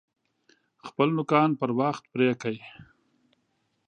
خپل 0.87 1.07
نوکان 1.17 1.49
پر 1.59 1.69
وخت 1.79 2.03
پرې 2.11 2.27
کئ! 2.41 2.57